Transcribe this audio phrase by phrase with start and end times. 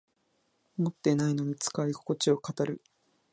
[0.77, 2.81] 持ってないのに使いここちを語る